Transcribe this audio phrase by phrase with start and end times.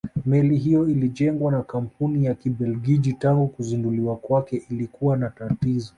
[0.25, 5.89] Meli hiyo ilijengwa na kampuni ya Kibelgiji tangu kuzinduliwa kwake ilikuwa na tatizo